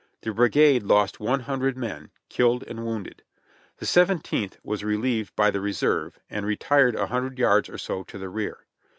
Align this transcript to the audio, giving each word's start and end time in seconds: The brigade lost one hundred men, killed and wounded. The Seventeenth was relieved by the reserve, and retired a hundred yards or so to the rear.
The 0.21 0.33
brigade 0.33 0.81
lost 0.81 1.19
one 1.19 1.41
hundred 1.41 1.77
men, 1.77 2.09
killed 2.27 2.63
and 2.63 2.83
wounded. 2.83 3.21
The 3.77 3.85
Seventeenth 3.85 4.57
was 4.63 4.83
relieved 4.83 5.35
by 5.35 5.51
the 5.51 5.61
reserve, 5.61 6.17
and 6.27 6.43
retired 6.43 6.95
a 6.95 7.05
hundred 7.05 7.37
yards 7.37 7.69
or 7.69 7.77
so 7.77 8.01
to 8.05 8.17
the 8.17 8.27
rear. 8.29 8.65